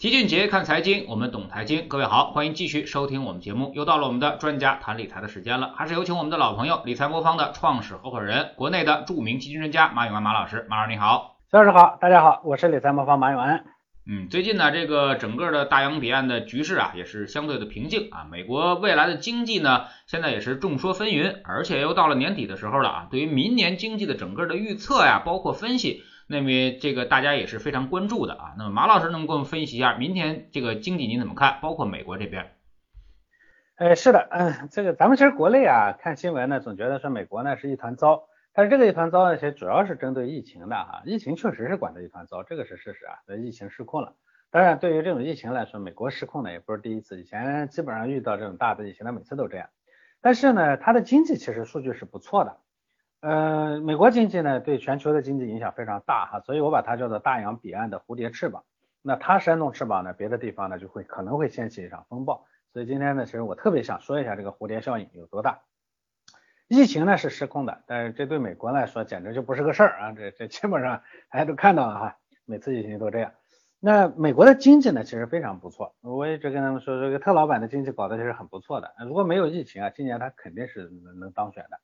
[0.00, 1.86] 齐俊杰看财经，我们懂财经。
[1.86, 3.70] 各位好，欢迎继续收听我们节目。
[3.74, 10.66] 又到了我们的专家谈理财的时间了，还是有请我们的老朋友，理财魔方的创始合伙人，国内的著名基金专家马永安马老师。
[10.70, 13.66] 马老师你好，肖老师好，大家好，我是理财魔方马永安。
[14.10, 18.26] 嗯，最近呢，这个整个的大洋彼岸的局势啊，也是相对的平静啊。
[18.30, 23.08] 美国未来的经济呢，现在也是众说纷纭，而且又到了年底的时候了啊。
[23.10, 26.04] 对于明年经济的整个的预测呀，包括分析。
[26.30, 28.54] 那么这个大家也是非常关注的啊。
[28.56, 31.58] 那么马老师能给我们分析一下明天这个经济您怎么看？
[31.60, 32.52] 包括美国这边。
[33.74, 41.02] 呃，是的，嗯，这个咱们其实国内啊看新闻呢，总觉得说美国呢是一团糟，但是这个一团糟呢，其实主要是针对疫情的哈。
[41.04, 43.18] 疫情确实是管的一团糟，这个是事实啊。
[43.26, 44.14] 这疫情失控了。
[44.52, 49.68] 当然，对于这种疫情来说，美国失控呢也不是第一次，以前基本上遇到这种大的疫情，它每次都这样。
[50.20, 52.58] 但是呢，它的经济其实数据是不错的。
[53.20, 58.64] 呃，美国经济呢对全球的经济影响非常大哈，所以我把它叫做大洋彼岸的蝴蝶翅膀。
[59.02, 62.44] 那它扇动翅膀呢，别的地方呢就会可能会掀起一场风暴。
[62.72, 65.60] 所以今天呢，其实我特别想说一下这个蝴蝶效应有多大。
[66.68, 70.12] 疫情呢是失控的，但是这对美国来说简直就不是个事儿啊！
[70.12, 73.32] 这这基本上 大家都看到了哈，每次疫情都这样。
[73.80, 78.94] 那美国的经济呢其实非常不错，我一直跟他们说，这个特老板的经济搞得其实很不错的。
[79.04, 81.80] 如果没有疫情啊，今年他肯定是能能当选的。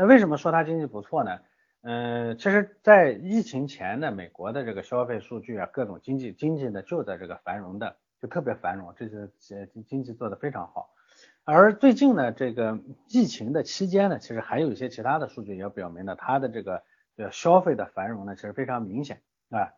[0.00, 1.40] 那为什么说它经济不错呢？
[1.82, 10.88] 嗯，其实，在疫情前呢，美国的这个消费数据啊，各种经济经济呢，就在这个繁荣的，就特别繁荣，这些经经济做的非常好。
[11.44, 12.78] 而最近呢，这个
[13.10, 16.82] 疫情的期间呢，其实还有一些其他的数据也表明呢，它的这个
[17.30, 19.68] 消费的繁荣呢，其实非常明显啊。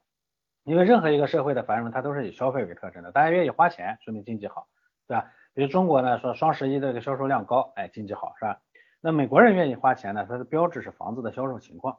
[0.63, 4.69] 因为任何一个社会的繁荣，它都是以消费为特征的，大家愿意花钱，说明经济好，
[5.09, 5.33] 对吧？
[5.53, 8.61] 比如中国呢，说双十一这个销售量高，哎，经济好，是吧？
[9.05, 10.25] 那美国人愿意花钱呢？
[10.29, 11.99] 它的标志是房子的销售情况，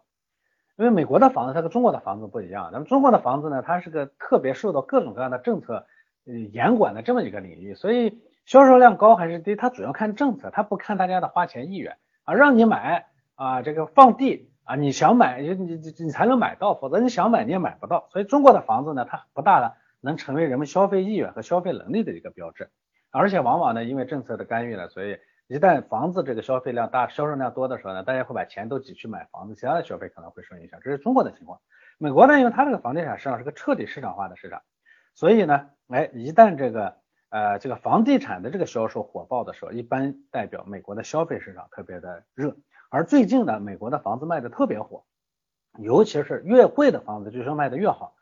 [0.78, 2.70] 因为美国的房子它跟中国的房子不一样。
[2.72, 5.86] 那么中国的房子呢，它是个特别受到各种各样的政策
[6.26, 12.36] 呃严管的这么一个领域，所以销售量高还是低，它主要看政策，它不看大家的花钱意愿啊。
[12.36, 18.08] 让你买啊，这个放地啊，你想买你你你你才能买到，否则你想买你也买不到。
[18.14, 22.70] 所以中国的房子呢，它不大的能成为人们消费意愿和消费能力的一个标志，
[23.12, 25.18] 而且往往呢，因为政策的干预呢，所以。
[25.48, 30.80] 一旦房子这个消费量大、销售量多的时候呢，大家会把钱都挤去买房子，其他的消费可能会受影响。
[30.82, 31.60] 这是中国的情况。
[31.98, 34.62] 美国呢，因为它这个房地产市场是个彻底市场化的市场，
[35.14, 36.96] 所以呢，哎，一旦这个
[37.30, 42.56] 呃这个房地产的这个销售火爆的时候，一般代表美国的消费市场特别的热。
[42.90, 45.04] 而最近呢，美国的房子卖的特别火，
[45.78, 48.16] 尤其是越贵的房子据说卖的越好。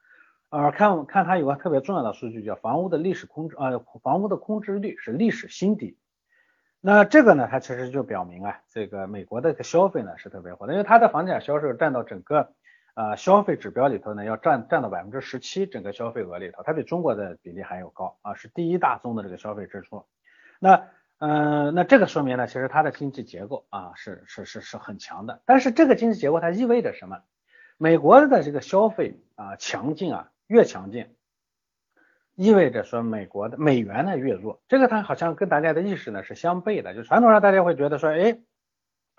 [0.49, 5.97] 呃，看看它有个特别重要的数据，叫房屋的历史空置呃房屋的空置率是历史新低。
[6.83, 12.53] 那这个呢，它其实就表明啊，这个美国的个消费呢是特别火的，因为它的房地产销售占到整个
[12.95, 20.03] 呃消费指标里头呢，要占占到百分之十七整个消费额里头，它比中国的比例还要高啊，是第一大宗的这个消费支出。
[20.59, 20.87] 那
[21.19, 25.41] 嗯，那这个说明呢，其实它的经济结构啊是是是是很强的。
[25.45, 27.21] 但是这个经济结构它意味着什么？
[27.77, 31.13] 美国的这个消费啊强劲啊越强劲。
[32.35, 36.95] 意味着说美国的美元呢越弱，这个它好像跟大家的意识呢是相悖的。
[36.95, 38.39] 就传统上大家会觉得说，哎，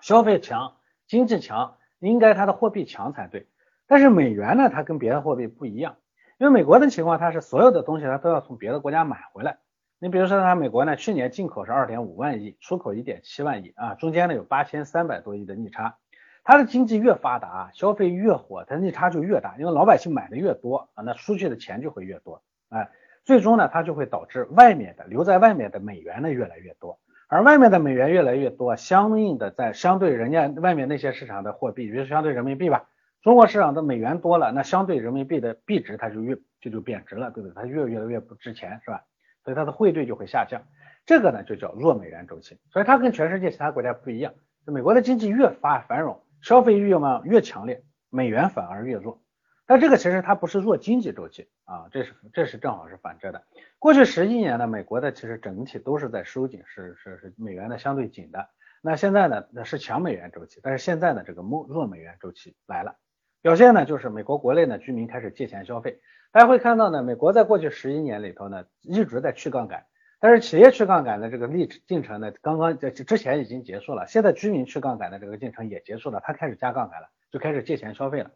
[0.01, 3.47] 消费强，经济强，应该它的货币强才对。
[3.87, 5.97] 但是美元呢，它跟别的货币不一样，
[6.37, 9.59] 因为美国的情况，它是所有的东西它都要从别的国家买回来。
[9.99, 15.97] 你比如说，它美国呢去年进口是二点五万亿，出口一点七万亿啊，中间呢有八千三百多亿的逆差。
[16.43, 22.89] 它的经济越发达，消费越火，它逆差就越大，因为老百姓买的越多啊，那出去的钱就会越多，哎。
[23.25, 32.89] 最终呢，它就会导致外面的留在外面的美元呢越来越多，而外面的美元越来越多，相应的在相对人家外面那些市场的货币，比如相对人民币吧，
[33.21, 37.55] 中国市场的美元多了，那相对人民币的币值它就越就就贬值了，对不对？
[37.55, 39.03] 它越越来越不值钱，是吧？
[39.43, 40.61] 所以它的汇兑就会下降，
[41.05, 42.59] 这个呢就叫弱美元周期。
[42.71, 44.33] 所以它跟全世界其他国家不一样，
[44.65, 49.21] 美国的经济越发繁荣，消费欲望越强烈，美元反而越弱。
[49.65, 53.43] 但这个其实它不是弱经济周期啊，这是这是正好是反着的。
[53.79, 58.49] 过去十一年呢，美国的其实整体都是在收紧，是是是美元的相对紧的。
[58.81, 62.95] 那现在呢，那是强美元周期，但是现在呢，这个弱弱美元周期来了。
[63.41, 65.99] 表现呢，就是美国国内呢居民开始借钱消费。
[66.31, 69.85] 大家会看到呢，美国在过去十一年里头呢一直在去杠杆，
[70.19, 78.31] 但是企业去杠杆的这个历进程呢，刚刚在之前已经结束了，现在居民去杠杆的这个进程也结束了，他开始加杠杆了，就开始借钱消费了。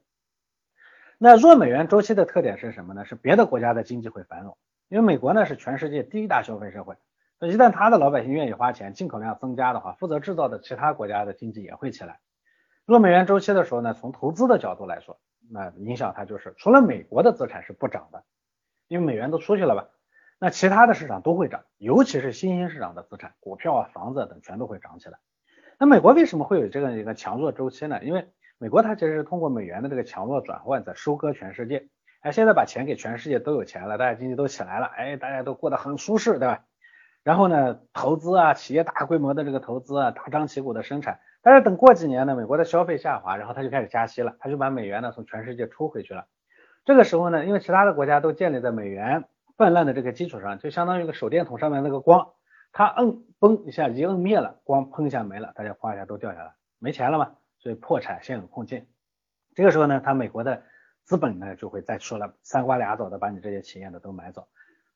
[1.20, 3.04] 那弱美元周期的特点是什么呢？
[3.04, 4.56] 是别的国家的经济会繁荣，
[4.88, 6.96] 因为美国呢是全世界第一大消费社会，
[7.40, 12.20] 那一旦他的老百姓愿意花钱，进口量增加的话，负责制造的其他国家的经济也会起来。
[12.86, 15.20] 弱美元周期的时候呢，从投资的角度来说，
[15.50, 18.24] 那影响它就是除了美国的资产是不涨的，
[18.88, 19.88] 因为美元都出去了吧，
[20.38, 25.18] 那其他的市场都会涨，尤其是新兴市场的资产，股票啊、房子等全都会涨起来。
[25.80, 28.04] 那美国为什么会有这样一个强弱周期呢？
[28.04, 28.28] 因为
[28.60, 31.88] 美国它其实是通过美元的这个强弱转换在收割全世界。
[32.22, 36.64] 哎，现在把钱给全世界都有钱了，大家经济都起来了，哎，大家都过得很舒适，对吧？
[37.24, 41.20] 然后呢，投资啊，企业大规模的这个投资啊，大张旗鼓的生产。
[41.44, 46.26] 但是等过几年呢，美国的消费下滑，然后他就开始加息了，他就把美元呢从全世界抽回去了。
[46.84, 49.26] 这个时候呢，因为其他的国家都建立在美元
[49.56, 52.30] 泛滥的这个基础上，就相当于一个手电筒上面那个光，
[52.72, 57.32] 它摁嘣一下一摁灭了，光砰一下没了，大家哗一下都掉下来，没钱了嘛，
[57.68, 58.86] 对破产现有困境。
[59.54, 60.64] 这个时候呢，他美国的。
[61.08, 64.46] 资本呢就会再出来，三瓜俩枣的把你这些企业呢都买走。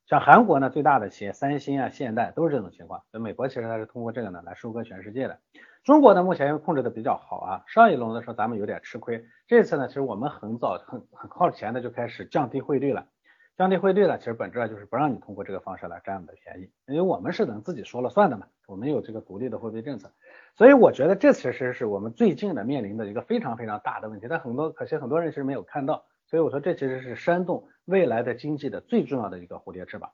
[0.06, 3.02] 像韩国呢最大的企业三星啊、现代都是这种情况。
[3.10, 5.40] 所以美国其实它是通过这个呢来收割全世界的。
[5.86, 7.64] 中国呢目前控制的比较好啊。
[7.66, 13.08] 上一轮的时候咱们有点吃亏，这次呢其实我们很早很很靠前的就开始降低汇率了。
[13.56, 20.12] 降低汇率了，其实本质上就是不让你通过这个方式来占我们的便宜，因为我们是能自己说了算的嘛，我们有这个独立的货币政策。
[20.56, 26.06] 所以我觉得这其实是我们最近的面临的一个非常非常大的问题，但很多可惜很多人其实没有看到。
[26.28, 30.12] 所以我说，这其实是煽动未来的经济的最重要的一个蝴蝶翅膀。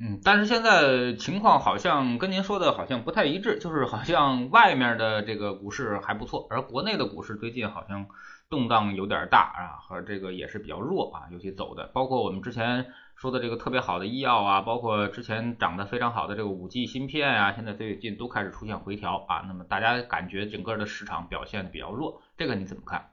[0.00, 8.06] 嗯，但是现在情况好像跟您说的好像不太一致，就是好像外面的这个股市还不错，而国内的股市最近好像
[8.48, 12.86] 动荡有点大啊，和这个也是比较弱啊，尤其走的，包括我们之前
[13.16, 23.10] 说的这个特别好的医药啊，包括之前涨得非常好的这个五 G 芯片啊，现在最近都开始出现回调啊，那么大家感觉整个的市场表现比较弱，这个你怎么看？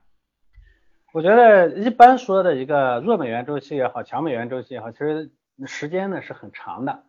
[1.13, 5.31] 我觉得一般说的一个弱美元周期也好，强美元周期也好，其实
[5.65, 7.03] 时间呢是很长的。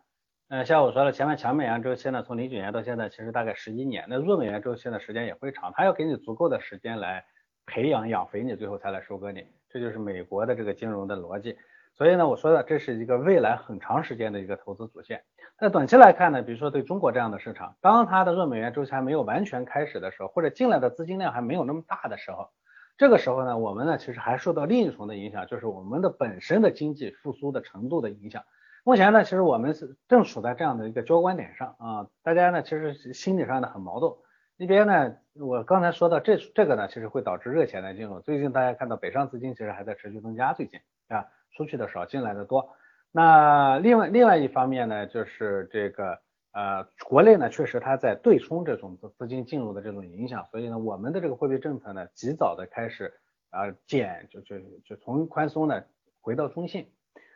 [0.49, 4.05] 呃，像我说的，前面强美元周期呢，从零九年到现在，其实大概十一年。
[4.07, 7.25] 那弱美元周期的时间也会长，它要给你足够的时间来
[7.65, 9.45] 培养养肥你，最后才来收割你。
[9.69, 11.57] 这就是美国的这个金融的逻辑。
[11.93, 15.23] 所以呢，我说的这是一个未来很长时间的一个投资主线。
[15.59, 22.51] 那短期来看呢，比如说对中国这样的市场，当它的弱美元周期还没有完全开始的时候，或者进来的资金量还没有那么大的时候。
[22.97, 28.43] 这个时候呢，我们呢其实还受到另一重的影响，就是我们的本身的经济复苏的程度的影响。
[28.83, 34.11] 目前呢，其实我们是正处在这样的一个交关点上啊，大家呢其实心理上呢很矛盾。
[34.57, 38.19] 一边呢，我刚才说到这这个呢，其实会导致热钱的进入。
[38.21, 42.69] 最近大家看到北上资金其实还在持续增加，最近啊出去的少，进来的多。
[43.11, 46.19] 那另外另外一方面呢，就是这个。
[46.57, 53.13] 呃，国内呢确实它在对冲这种资金进入的这种影响，所以呢，我们的这个货币政策呢及早的开始
[53.51, 55.83] 啊减，就就就从宽松呢
[56.19, 56.87] 回到中性，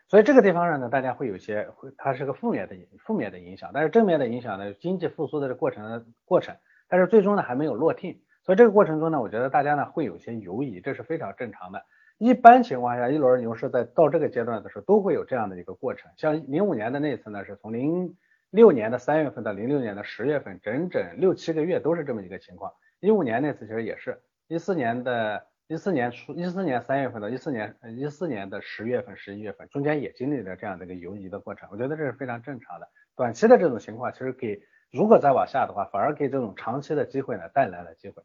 [0.08, 6.56] 所以这个地方上呢，大家会有些会它是个负面的负面的影响，但是正面的影响呢，经济复苏的这过程过程，
[6.90, 11.86] 但是最终呢还没有落定，所以这个过程中呢，我觉得大家呢会有些犹疑，这是非常正常的。
[12.18, 18.16] 一般情况下，一轮牛市在到这个阶段的时候都会有这样的一个过程，像零五年的那次呢，是从零。
[18.52, 22.74] 六年的三月份到零六年的十月份，整整六七个月都是这么一个情况。
[23.00, 31.70] 一五年那次其实也是，一四年的一四年初，一四年三月份到一四年一四年的十月份、十一月份，中间也经历了这样的一个游移的过程。
[31.72, 32.90] 我觉得这是非常正常的。
[33.16, 34.62] 短期的这种情况，其实给
[34.92, 38.22] 如果再往下的话，反而给这种长期的机会呢带来了机会。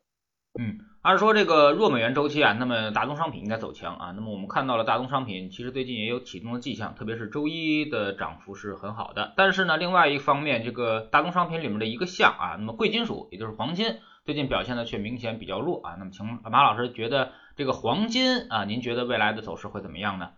[0.58, 4.12] 嗯，按说这个弱美元周期啊，那么大宗商品应该走强啊。
[4.17, 9.35] 那么我们看到了大宗商品其实最近也有启动的迹象，特别是周一的涨幅是很好的。
[9.37, 15.96] 但是呢，另外一方面，这个大宗商品里面的一个项啊，那么贵金属也就是黄金，最近表现的却明显比较弱啊。
[15.98, 20.31] 那么请马老师觉得这个黄金啊，您觉得未来的走势会怎么样呢？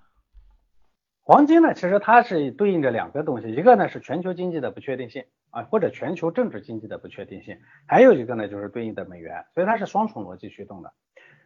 [1.29, 10.91] 黄金呢，其实它是对应着两个东西，一个呢是全球经济的不确定性啊，或者全球政治经济的不确定性，还有一个呢就是对应的美元，所以它是双重逻辑驱动的。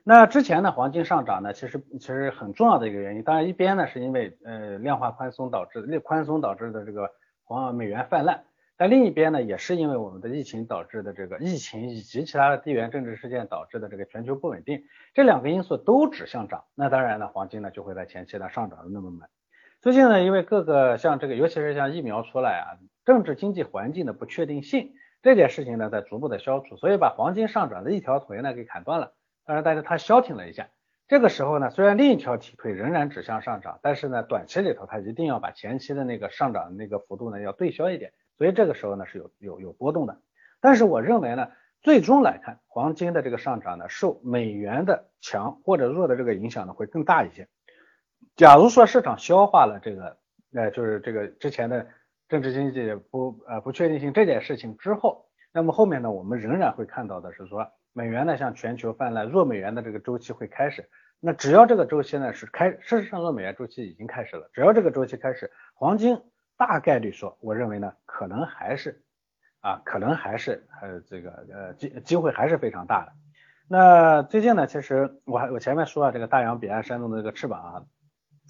[0.04, 7.10] 那之前呢，黄金上涨呢，其实其实很重要的一个原因，当然一边呢是因为呃量化宽松导致宽松导致的这个
[7.42, 8.44] 黄美元泛滥，
[8.76, 19.28] 但另一边呢也是因为我们的疫情导致的这个疫情以及其他的地缘政治事件导致的这个全球不稳定，这两个因素都指向涨，那当然呢黄金呢就会在前期呢上涨的那么猛。
[19.82, 29.14] 最近呢，因为各个像这个，尤其是像疫苗出来啊，政治经济环境的不确定性这件事情呢，在逐步的消除，所以把黄金上涨的一条腿呢给砍断了。
[29.44, 30.68] 当然，但是它消停了一下。
[31.08, 38.12] 这个时候呢，虽然另一条体腿仍然指向上涨，但是呢，短期里头它一定要把前期的那个上涨的那个幅度呢要对消一点。
[38.38, 40.20] 所以这个时候呢是有有有波动的。
[40.60, 41.48] 但是我认为呢，
[41.80, 47.48] 最终来看，黄金的这个上涨呢，受美元的强或者弱的这个影响呢会更大一些。
[48.36, 50.18] 假如说市场消化了这个，
[50.54, 51.86] 呃，就是这个之前的
[52.28, 60.88] 政治经济不呃不确定性这件事情之后，那么后面呢，我们仍然会看到的是说，美元呢向全球泛滥，弱美元的这个周期会开始。
[61.20, 66.20] 那只要这个周期呢是开，事实上弱美元周期已经开始了，只要这个周期开始，黄金
[66.56, 69.04] 大概率说，我认为呢，可能还是
[69.60, 73.12] 啊，可能还是呃这个呃机机会还是非常大的。
[73.68, 77.82] 那最近呢，其实我还我前面说了这个大洋彼岸煽动的这个翅膀啊，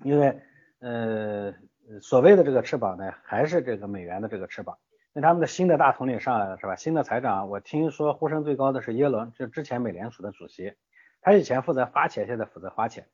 [0.05, 0.41] 因为
[0.81, 1.55] 呃
[2.01, 4.79] 所谓的这个翅膀呢，还是这个美元的这个翅膀。
[5.15, 6.75] 那他们的新的大统领上来了是吧？
[6.75, 10.75] 新的财长，我听说呼声最高的是耶伦，就之前美联储的主席，
[11.21, 13.07] 他以前负责发钱，现在负责花钱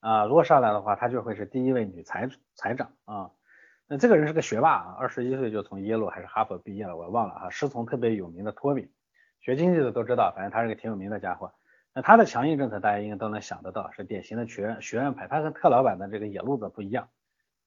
[0.00, 0.24] 啊。
[0.24, 3.30] 如果上来的话，他就会是第一位女财财长啊。
[3.86, 7.50] 那这个人是个学霸啊，二十一岁就从耶鲁还是哈佛毕业了，我忘了啊。
[7.50, 8.90] 师从特别有名的托米，
[9.40, 11.52] 学经济的都知道，反正他是个挺有名的家伙。
[11.94, 17.08] 那他的强硬政策大家应该都能想得到，是典型的学院学院派，他跟特老板的这个野路子不一样。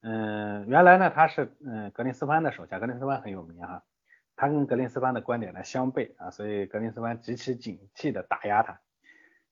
[0.02, 3.84] 嗯，原来呢他是嗯格林斯潘的手下，格林斯潘很有名哈，
[4.36, 8.80] 他跟格林斯潘的观点呢相悖啊，所以格林斯潘极其警惕的打压他。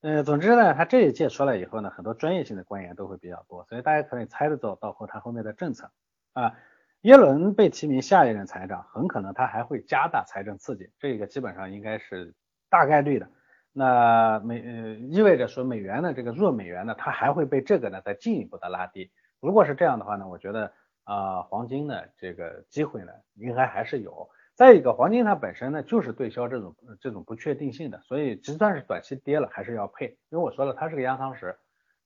[0.02, 5.90] 嗯，总之呢，他这一届出来以后呢，很多专业性的官员都会比较多，所以大家可以猜得到到后他后面的政策
[6.34, 6.54] 啊。
[7.02, 12.34] 耶伦被提名下一任财长，很可能他还会加大财政刺激，这个基本上应该是
[12.70, 13.30] 大概率的。
[13.78, 19.12] 那美呃意味着说美元的这个弱美元呢，它还会被这个呢再进一步的拉低。
[19.42, 20.72] 如果是这样的话呢，我觉得
[21.04, 24.30] 啊，黄金呢这个机会呢应该还是有。
[24.56, 30.18] 再一个，黄金它本身呢就是对消这种这种不确定性的，所以就算是短期跌了，还是要配。
[30.30, 31.58] 因为我说了，它是个压舱石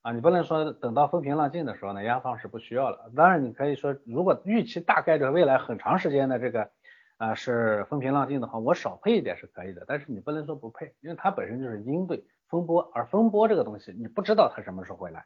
[0.01, 3.11] 啊，你不能说等到风平浪静的时候呢，压舱石不需要了。
[3.15, 6.71] 当然，你可以说，如果预期大概率未来很长时间的这个
[7.19, 9.83] 啊是风平浪静的话，我少配一点是可以的。
[9.85, 15.25] 但是你不能说不配，因为它本身就是应对风波，而风波这个东西你不知道它什么时候会来。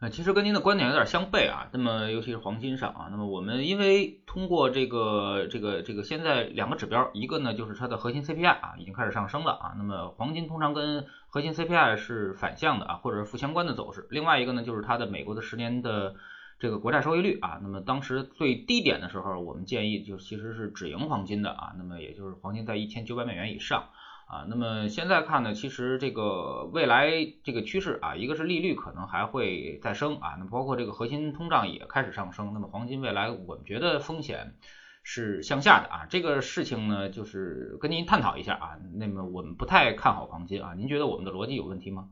[0.00, 1.68] 呃，其实跟您的观点有点相悖啊。
[1.72, 9.74] 那么，尤其是黄金上啊，那么我们因为通过这个这个这个现在两个指标，一个呢就是它的核心 CPI 啊已经开始上升了啊。
[9.78, 14.08] 那么黄金通常跟核心 CPI 是反向的啊，或者是负相关的走势。
[14.10, 16.16] 另外一个呢就是它的美国的十年的
[16.58, 17.58] 这个国债收益率啊。
[17.62, 21.74] 那么当时最低点的时候，我们建议就其实是止盈黄金的啊。
[21.78, 23.90] 那么也就是黄金在一千九百美元以上。
[24.26, 27.10] 啊，那么现在看呢，其实这个未来
[27.44, 34.54] 这个趋势啊，一个是利率可能还会再升啊，那包括这个核心通胀也开始上升，那么黄金未来我们觉得风险
[35.02, 42.08] 是向下的啊，这个事情呢就是跟您探讨一下啊，那么我们不太看好黄金啊，您觉得我们的逻辑有问题吗？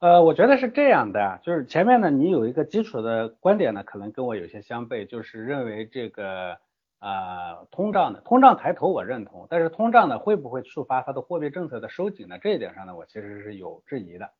[0.00, 6.58] 呃，我觉得是这样的，就是前面呢你有一个基础的观点呢，可能跟我有些相悖，就是认为这个。
[7.00, 12.40] 啊，通胀的通胀抬头我认同，但是通胀呢会不会触发它的货币政策的收紧呢？
[12.42, 14.32] 这一点上呢，我其实是有质疑的。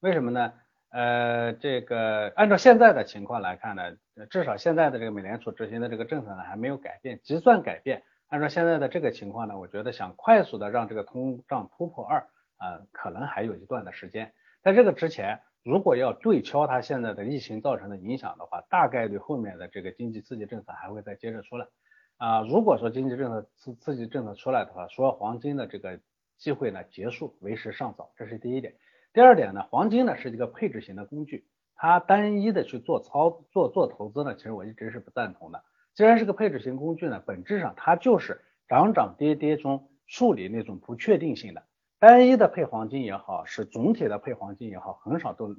[0.00, 0.54] 为什么呢？
[0.88, 3.82] 呃，这个按照现在的情况来看呢，
[4.30, 12.20] 至少现在的这个美联储执行的这个政策呢还没有改变，即算改变，按照现在的这个情况呢，我觉得想快速的让这个通胀突破二
[12.56, 14.32] 啊，可能还有一段的时间。
[14.66, 21.68] 在这个之前，如果要对敲它现在的疫情造成的影响的话，大概率后面的这个经济刺激政策还会再接着出来。
[22.16, 26.00] 啊，如果说经济政策刺刺激政策出来的话，说黄金的这个
[26.36, 28.74] 机会呢结束为时尚早，这是第一点。
[29.12, 31.46] 第二点呢，黄金呢是一个配置型的工具，
[31.76, 35.62] 它单一的去做操做做投资呢，其实我一直是不赞同的。
[35.94, 41.62] 既然是个配置型工具呢，本质上它就是涨涨跌跌中处理那种不确定性的。
[41.98, 45.54] 单一的配黄金也好，是总体的配黄金也好，很少都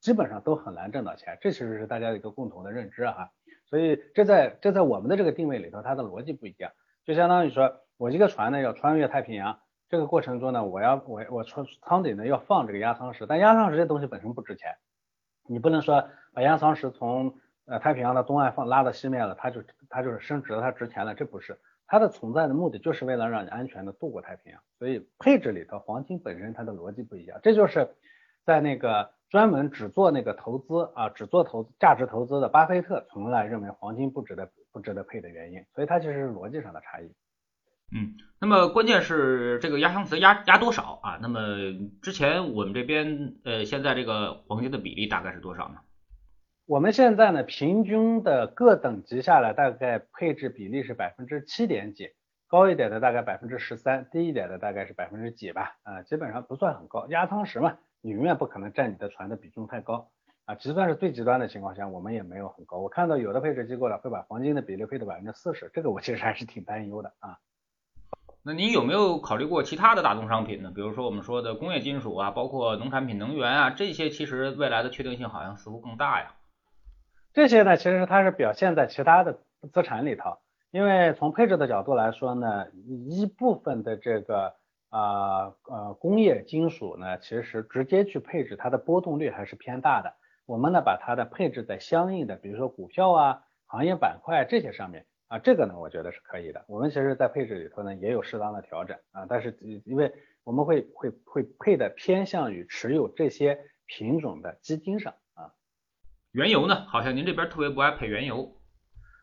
[0.00, 3.30] 基本上都很难挣到钱，这其实是大家一个共同的认知哈。
[3.66, 6.72] 所以这在这在我们的这个定位里头，它的逻辑不一样，
[7.04, 14.74] 就相当于说我一个船呢要穿越太平洋，这个过程中呢，我要我我舱舱底呢要放这个压舱石，但压舱石这东西本身不值钱，
[15.46, 21.58] 你不能说把压舱石从呃太平洋的东岸放拉到西面了，它就它就是升值了，它值钱了，这不是
[21.92, 27.94] 它的存在的目的就是为了让你安全的渡过太平洋，所以配置里头黄金本身它的逻辑不一样，这就是
[28.46, 29.10] 在那个。
[29.32, 37.06] 专门只做那个投资啊，只做投资价值投资的巴菲特从来认为黄金不值得不值得配的原因，所以它其实是逻辑上的差异。
[37.96, 41.18] 嗯，那么关键是这个压箱词压压多少啊？
[41.22, 41.40] 那么
[42.02, 45.76] 之前我们这边呃现在这个黄金的比例大概是多少呢？
[46.72, 52.08] 我们现在呢平均的各等级下来大概配置比例是百分之七点几，
[52.48, 57.76] 高一点的大概百分之十三，低一点的大概是百分之几吧，啊基本上不算很高，压舱石嘛。
[58.00, 60.08] 你永远不可能占你的船的比重太高
[60.46, 62.78] 啊，就算是最极端的情况下，我们也没有很高。
[62.78, 67.36] 我看到有的配置机构呢会把黄金的比例配到百分之四十，这个我其实还是挺担忧的啊。
[68.42, 70.72] 那你有没有考虑过其他的大宗商品呢？
[70.74, 76.32] 比如说我们说的工业金属啊，包括农产品、能源啊，这些其实未来的确定性好像似乎更大呀。
[77.32, 79.38] 这些呢，其实它是表现在其他的
[79.72, 80.38] 资产里头，
[80.70, 82.66] 因为从配置的角度来说呢，
[83.08, 84.54] 一部分的这个。
[84.94, 90.12] 啊呃，工业金属呢，其实直接去配置它的波动率还是偏大的。
[90.44, 96.62] 我们呢，把它的配置在相应的，比如说股票啊、行业板块这些上面啊，这个呢，我觉得是可以的。
[96.68, 100.12] 我们其实，在配置里头呢，也有适当的调整啊，但是因为
[100.44, 105.14] 我们会会会配的偏向于持有这些品种的基金上。
[106.32, 108.56] 原油呢，好像您这边特别不爱配原油。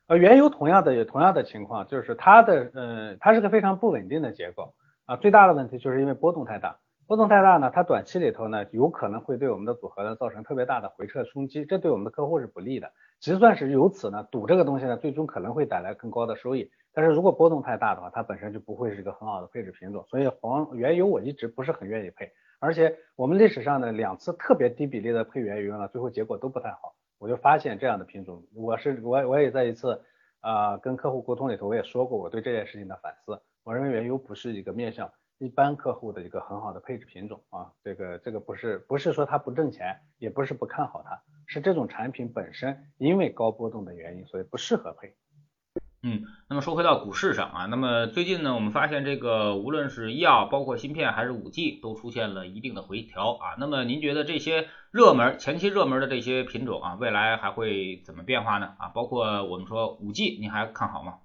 [0.05, 4.75] 呃，原油同样的有同样的情况，就是它的呃，它是个非常不稳定的结构
[5.05, 5.15] 啊。
[5.15, 12.91] 最大的问题就是因为波动太大，波动太大呢，它短期里头呢，有可能会对我们的组合呢造成特别大的回撤冲击，这对我们的客户是不利的。
[13.19, 16.69] 即算是由此呢，赌这个东西呢，最终可能会带来更高的收益。
[16.93, 20.05] 但是如果波动太大的话，它本身就不会是一个很好的配置品种。
[20.07, 26.93] 所以黄原油我一直不是很愿意配，而且我们历史上的两次特别低比例的配原油呢，最后结果都不太好。
[27.19, 30.01] 我就发现这样的品种，我是我我也在一次
[30.39, 33.39] 啊跟客户沟通里头，我也说过我对这件事情的反思。
[33.63, 45.15] 我认为原油不是一个面向一般客户的一个很好的配置品种啊，这个这个不是不是说它不挣钱，也不是不看好它，是这种产品本身因为高波动的原因，所以不适合配。
[46.01, 53.55] 嗯，那么说回到股市上啊，那么最近呢，我们发现这个无论是医药、包括芯片还是五 G，都出现了一定的回调啊。
[53.59, 58.75] 那么您觉得这些热门、前期热门的这些品种啊，未来还会怎么变化呢？
[58.79, 61.15] 啊，包括我们说五 G，您还看好吗？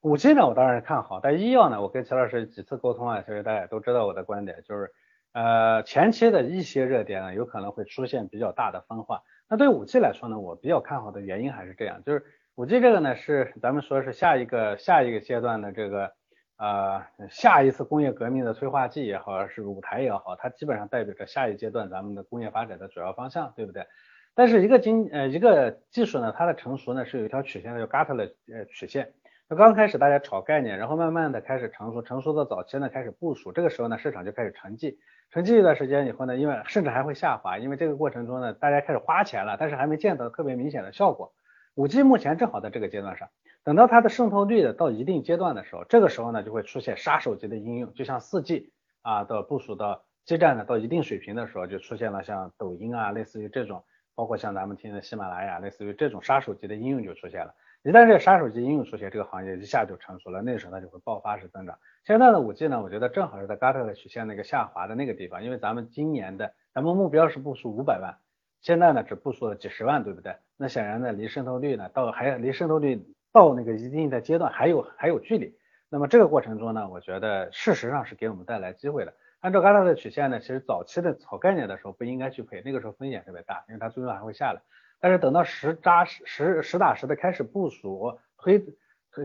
[0.00, 4.90] 五 G 呢，我当然看好，但医药呢，我跟齐老师几次沟通啊，其实大家都知道我的观点，就是
[5.32, 9.22] 呃前期的一些热点呢，有可能会出现比较大的分化。
[9.48, 12.24] 那对五 G 来说呢，我比较看好的原因还是这样，就是。
[12.56, 16.10] 五 G 这个呢，是咱们说是下一个下一个阶段的这个
[16.56, 23.86] 呃下一次工业革命的催化剂也好，是舞台也好，它基本上代表着下一阶段咱们的工业发展的主要方向，对不对？
[24.34, 29.12] 但是一个经呃一个技术呢，它的成熟呢是有一条曲线的，叫 Gartner 呃曲线。
[29.50, 34.96] 那刚开始大家炒概念，然后慢慢的开始成熟，成熟的早期呢开始部署，这个时候呢市场就开始沉寂，
[35.30, 41.34] 沉寂一段时间以后呢，因为甚至还会下滑，因为这个过程中呢大家开始花钱了，但是还没见到特别明显的效果。
[41.76, 43.28] 五 G 目前正好在这个阶段上，
[43.62, 53.84] 等到它的渗透率的到一定阶段的时候，这个时候呢就会出现杀手级的应用，就像四 G 啊的部署到基站呢到一定水平的时候，就出现了像抖音啊，类似于这种，
[54.14, 57.54] 包括像咱们听的喜马拉雅，类似于这种杀手级的应用就出现了。
[57.82, 61.78] 一旦这杀手级应用出现，这个行业一下就成熟了，那时候它就会爆发式增长。
[62.06, 68.16] 现在的五 G 呢，我觉得正好是在 Gartner 曲线那个下滑的那个地方，因为咱们今年的咱们目标是部署五百万。
[68.62, 70.36] 现在呢，只部署了几十万，对不对？
[70.56, 75.54] 那显然呢，离渗透率呢，到还离渗透率到那个一定的阶段还有还有距离。
[75.88, 79.14] 那么这个过程中呢，我觉得事实上是给我们带来机会的。
[79.40, 84.62] 按照刚才的曲线呢，其实早期的炒概念的时候不应该去配，那个时候风险特别大，因为它最终还会下来。
[84.98, 88.64] 但是等到实扎实实实打实的开始部署推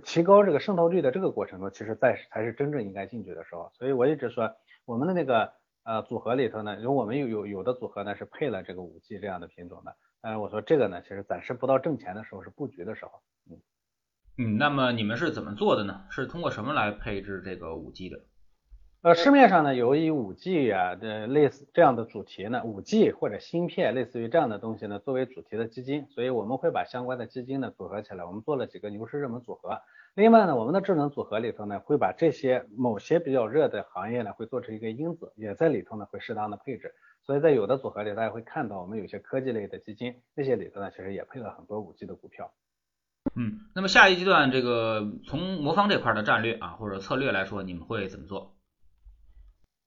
[0.03, 3.71] 提高这个渗透率的这个过程中，其实在才是真正应该进去的时候。
[3.73, 4.53] 所以我一直说
[4.85, 5.53] 我们的那个。
[5.83, 13.11] 呃，组合里头呢，因为我们有有有的组合呢是配了这个五 G 这样的品种的，呃，我说这个呢，其实暂时不到挣钱的时候是布局的时候，
[13.49, 13.57] 嗯
[14.37, 16.03] 嗯，那么你们是怎么做的呢？
[16.09, 18.19] 是通过什么来配置这个五 G 的？
[19.01, 29.81] 呃，市面上呢有以五 G 啊的类似这样的主题呢，五 G 或者芯片类似于这样的东西呢作为主题的基金，所以我们会把相关的基金呢组合起来，我们做了几个牛市热门组合。
[30.13, 36.93] 另外呢，我们的智能组合里头呢，会把这些某些比较热的行业呢，会做成一个因子，也在里头呢，会适当的配置。
[37.31, 42.51] 所以在有的组合里，大家会看到我们有些科技类的基金，那些里头呢，其实也配了很多五 G 的股票。
[43.37, 48.57] 嗯，那么下一阶段这个从魔方这块的战略啊，或者策略来说，你们会怎么做？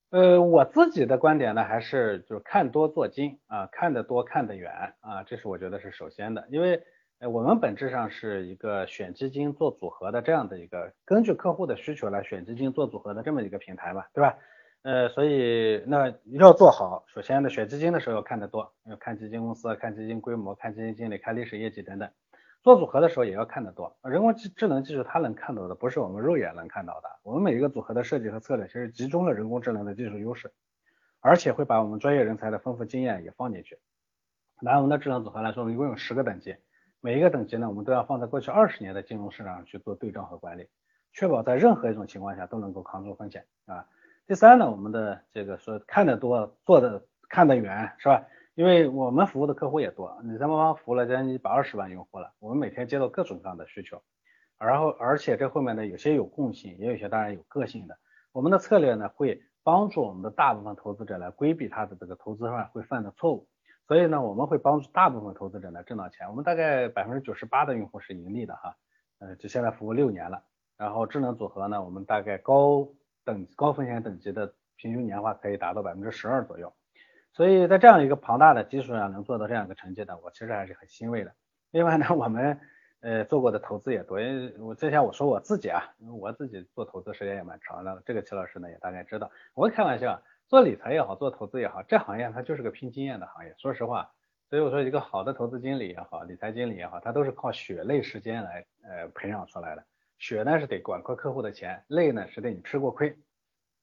[0.09, 6.83] 呃，我自己的观点呢，还是就是看多做精啊，看得多看得远啊，这是我觉得是首先的，因为。
[7.33, 14.37] 我们本质上是一个选基金做组合的这样的一个，根据客户的需求来选基金做组合的这么一个平台嘛，对吧？
[14.85, 22.11] 呃，所以那要做好，首先呢，选基金的时候要看得多，要看基金公司，看基金规模，看基金经理，看历史业绩等等。
[22.63, 27.09] 做组合的时候也要看得多，人工智智能技术它能看到的不是我们肉眼能看到的。
[27.23, 30.53] 我们每一个组合的设计和策略其实集中了人工智能的技术优势，
[31.21, 33.79] 而且会把我们专业人才的丰富经验也放进去。
[34.61, 36.57] 拿我们的智能组合来说，我们一共有十个等级。
[37.01, 40.69] 每一个等级呢，我们都要放在过去二十年的金融市场上去做对账和管理，
[41.15, 43.87] 确保在任何一种情况下都能够扛住风险啊。
[44.27, 48.25] 第三呢，我们的这个说看得多，做的看得远，是吧？
[48.55, 54.03] 因为我们服务的客户也多，你在帮忙服务了将近一百二十万用户了，我们每天接到各种各样的需求，
[54.59, 57.99] 然后而且这后面呢，有些有共性，也有些当然有个性的。
[58.33, 63.47] 我们的策略呢，会帮助我们的大部分投资者来规避他的这个投资上会犯的错误。
[63.87, 66.27] 所以呢，我们会帮助大部分投资者呢挣到钱。
[66.31, 68.75] 我们大概百分之九十八的用户是盈利的哈，
[69.19, 70.43] 呃，就现在服务六年了。
[70.79, 72.89] 然后智能组合呢，我们大概高
[73.25, 76.73] 等高风险等级的平均年化可以达到百分之十二左右。
[77.33, 81.35] 所以在这样一个庞大的基础上能做到这样一个成绩的，我其实还是很欣慰的。
[81.73, 82.61] 另外呢，我们
[83.01, 84.21] 呃，做过的投资也多。
[84.21, 85.83] 因为我之前我说我自己啊，
[86.21, 89.31] 我自己做投资时间也蛮长的，这个齐老师呢也大概知道。
[89.55, 93.53] 我开玩笑，做理财也好，做投资也好，这行业它就是个拼经验的行业。
[93.59, 94.13] 说实话，
[94.49, 99.85] 所以我说一个好的投资经理也好，理财经理也好，他都是靠血泪时间来呃培养出来的。
[100.25, 103.19] 血呢是得管过客户的钱，累呢是得你吃过亏，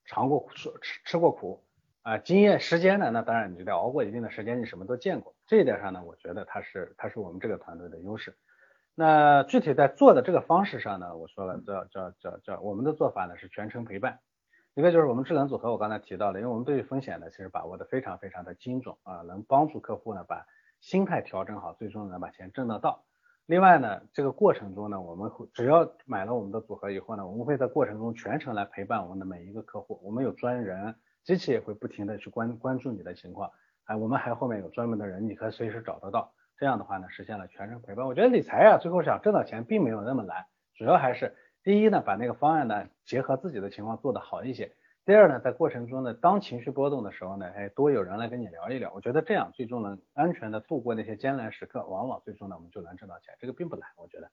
[0.06, 0.72] 尝过苦，吃
[1.06, 1.64] 吃过苦
[2.02, 2.18] 啊。
[2.18, 5.36] 经验时间呢，那当然你就得熬过一定的时间，你什么都见过。
[5.46, 8.36] 这一点上呢，我觉得他是他是我们这个团队的优势。
[8.96, 14.20] 那具体在做的这个方式上呢，我说了，叫叫叫叫，我们的做法呢是全程陪伴。
[14.74, 20.44] 一个就是我们智能组合，我刚才提到的，因为我们对于风险呢，其实把握的非常非常的精准啊，能帮助客户呢把
[20.80, 23.06] 心态调整好，最终能把钱挣得到。
[23.52, 30.00] 另外呢，这个过程中呢，我们会只要买了我们的组合以后呢，我们会在过程中全程来陪伴我们的每一个客户。
[30.02, 33.52] 我们有专人，机器也会不停的去关关注你的情况，
[33.84, 36.32] 哎，我们还后面有专门的人，你可以随时找得到。
[36.58, 38.08] 这样的话呢，实现了全程陪伴。
[38.08, 44.70] 我觉得理财啊，最后想挣到钱并没有那么难，主要还是第一呢，把那个方案呢结合自己的情况做得好一些；
[45.06, 48.92] 第二呢，在过程中呢，当情绪波动的时候呢，哎，多有人来跟你聊一聊。
[48.94, 53.36] 我觉得这样最终能安全的度过那些艰难时刻，往往最终呢，我们就能挣到钱。
[53.40, 54.30] 这个并不难，我觉得。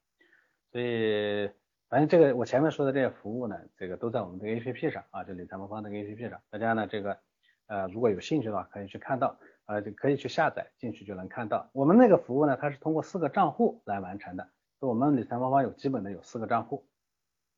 [0.70, 1.50] 所以，
[1.88, 7.18] 反正这个我前面说的这些服务呢，这个都在我们这个 APP 上啊，就理财魔方这个 APP 上，大家呢这个
[7.66, 9.36] 呃如果有兴趣的话，可以去看到。
[9.68, 11.68] 呃，就可以去下载进去就能看到。
[11.74, 14.48] 我们那个服务呢，它是通过四个账户来完成的。
[14.80, 16.86] 我们理财魔方有基本的有四个账户，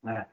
[0.02, 0.28] 哎，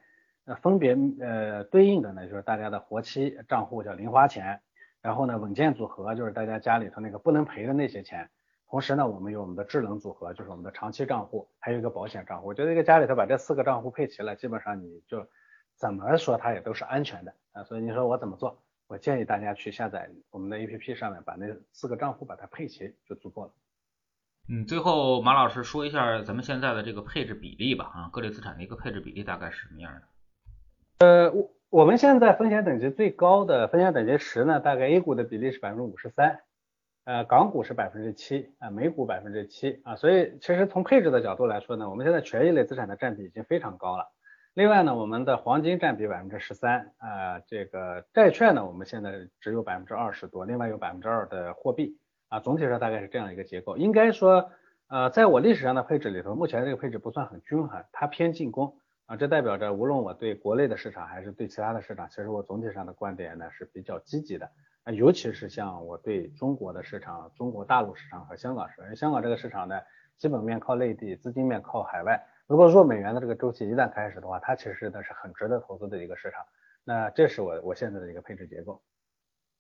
[0.48, 4.62] 那分别呃对应的呢就是大家的活期账户叫零花钱，
[5.02, 8.30] 然后呢稳健组合就是大家家里头那个不能赔的那些钱。
[8.70, 12.48] 同时呢，我们有我们的智能组合，就是我们的长期账户，还有一个保险账户。
[12.48, 15.28] 我觉得一个家里头把这四个账户配齐了，基本上你就
[15.76, 17.64] 怎么说它也都是安全的啊。
[17.64, 18.62] 所以你说我怎么做？
[18.88, 23.52] 我建议大家去下载我们的 APP，上面把那四个账户把它配齐就足够了。
[24.50, 30.02] 嗯，最后马老师说一下咱们现在的这个配置比例吧，啊，各类资产的一个配置比例大概是什么样的？
[31.00, 36.40] 呃，我我们现在风险等级最高的风险等级十呢，大概 A 股的比例是百分之五十三，
[37.06, 44.12] 呃，港股是百分之七，啊，美股百分之七，啊，所以其实从配置的角度来说呢，我们现在权益类资产的占比已经非常高了。
[44.56, 53.78] 另外呢，我们的黄金占比百分之十三，啊，这个债券呢，我们现在只有百分之二十多，另外有百分之二的货币，啊，总体上大概是这样一个结构。
[53.78, 54.50] 应该说，
[54.88, 64.52] 呃，在我历史上的配置里头，目前这个配置不算很均衡，它偏进攻，啊，这代表着无论我对国内的市场还是对其他的市场，其实我总体上的观点呢是比较积极的，
[64.84, 69.80] 啊，尤其是像我对中国的市场、中国大陆市场和香港市场，因为香港这个市场呢，
[70.18, 72.22] 基本面靠内地，资金面靠海外。
[72.48, 76.46] 如果弱美元的这个周期一旦开始的话，它其实呢是很值得投资的一个市场。
[76.84, 78.82] 那这是我我现在的一个配置结构。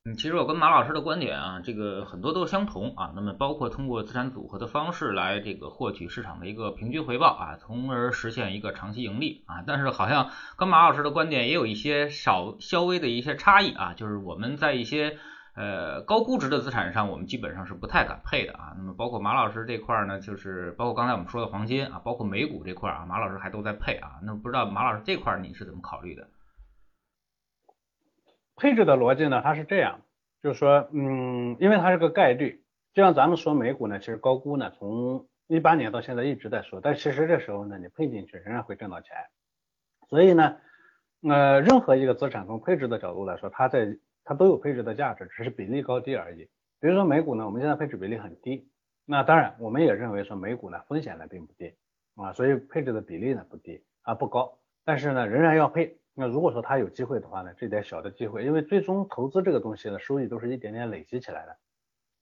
[0.07, 3.11] 嗯，其实我跟马老师的观点啊，这个很多都相同啊。
[3.13, 9.65] 那么包括通过资产组合的方式来这个获取市场的一个平均回报啊，从而实现一个长期盈利啊。
[9.67, 15.17] 但是好像跟马老师的观点也有一些少稍微的一些差异啊，就是我们在一些。
[15.59, 18.75] 呃，高估值的资产上，我们基本上是不太敢配的啊。
[18.77, 24.19] 那么，包括马老师这块呢，就是包括刚才我们说的黄金啊，包括美股这块啊，马老师还都在配啊。
[24.21, 26.27] 那不知道马老师这块你是怎么考虑的？
[28.57, 30.01] 配置的逻辑呢，它是这样，
[30.41, 39.15] 就是说，嗯，因为它是个概率，就像咱们说美股呢，其实高估呢，从一八年到现在一直在说，但其实这时候呢，你配进去仍然会挣到钱。
[40.09, 40.57] 所以呢，
[41.21, 46.49] 呃，任何一个资产从配置的角度来说，它在它都有配置的价值，只是比例高低而已。
[46.79, 48.67] 比如说美股呢，我们现在配置比例很低，
[49.05, 51.75] 那当然我们也认为说美股呢风险呢并不低
[52.15, 55.99] 啊，所以配置的比例呢不低啊不高，但是呢仍然要配。
[56.19, 61.55] 那如果说他有机会的话呢，这点小的机会，因为最终投资这个东西呢收益都是一点点累积起来的。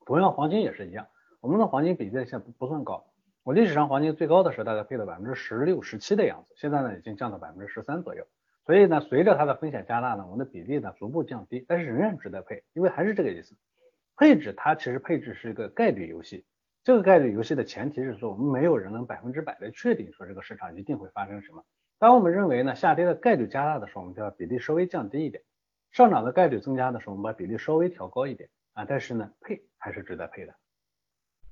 [0.05, 1.08] 同样黄金也是一样，
[1.39, 3.05] 我们的黄金比例现在不不算高，
[3.43, 8.27] 我历史上黄金最高的时候大概配了百分之十六、十七的样子，现在呢已经降到百分之十三左右。
[8.65, 13.55] 所以呢，随着它的风险加大呢，我们的比例呢逐步降低，但是仍然值得配，因为还是这个意思。
[14.17, 16.45] 配置它其实配置是一个概率游戏，
[16.84, 21.63] 这个概率游戏的前提是说，我们没有人能百分之百的确定说这个市场一定会发生什么。
[21.97, 25.41] 当我们认为呢下跌的概率加大的时候，我们就要比例稍微降低一点；
[25.91, 28.86] 上涨的概率增加的时候，我们把比例稍微调高一点啊。
[28.86, 30.53] 但是呢，配还是值得配的。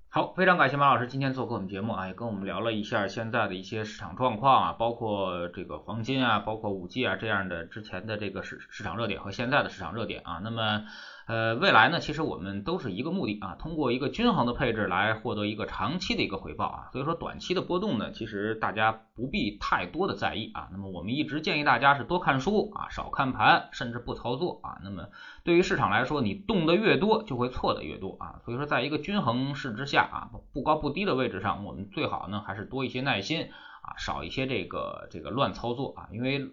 [0.09, 10.39] 好，非常感谢马老师今天做客我们节目啊，也跟我们聊了一下现在的一些市场状况啊，包括这个黄金啊，包括五 G 啊这样的之前的这个市市场热点和现在的市场热点啊。
[10.43, 10.85] 那么
[11.25, 16.89] 呃，未来呢，其实我们都是一个目的啊，通过一个均衡的配置来获得一个长期的一个回报啊。
[16.91, 20.67] 所以说短期的波动呢，其实大家不必太多的在意啊。
[20.71, 24.79] 那么我们一直建议大家是多看书啊，少看盘，甚至不操作啊。
[24.83, 25.07] 那么
[25.45, 28.41] 对于市场来说，你动的越多，就会错的越多啊。
[28.43, 33.43] 所以说，在一个均衡市之下啊，不高不低的位置上，我们最好呢还是多一些耐心
[33.81, 36.49] 啊，少一些这个这个乱操作啊，因为。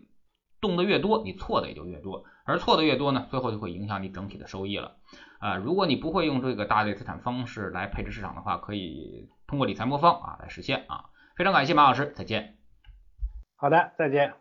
[0.63, 4.97] 动的越多，你错的也就越多，而错的越多呢，最后就会影响你整体的收益了。
[5.39, 11.05] 啊，如果你不会用这个大类资产方式来配置市场的话，可以通过理财魔方啊来实现啊。
[11.37, 12.57] 非常感谢马老师，再见。
[13.57, 14.40] 好的，再见。